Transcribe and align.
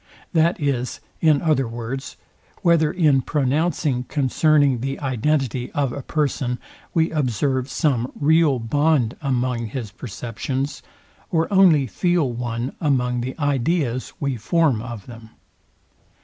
That 0.33 0.59
is, 0.59 0.99
in 1.19 1.43
other 1.43 1.67
words, 1.67 2.17
whether 2.63 2.91
in 2.91 3.21
pronouncing 3.21 4.03
concerning 4.05 4.79
the 4.79 4.99
identity 4.99 5.71
of 5.73 5.91
a 5.93 6.01
person, 6.01 6.57
we 6.91 7.11
observe 7.11 7.69
some 7.69 8.11
real 8.19 8.57
bond 8.57 9.15
among 9.21 9.67
his 9.67 9.91
perceptions, 9.91 10.81
or 11.29 11.47
only 11.53 11.85
feel 11.85 12.31
one 12.33 12.75
among 12.81 13.21
the 13.21 13.37
ideas 13.37 14.11
we 14.19 14.37
form 14.37 14.81
of 14.81 15.05
them. 15.05 15.29